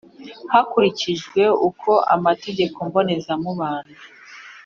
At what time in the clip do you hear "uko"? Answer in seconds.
1.67-1.91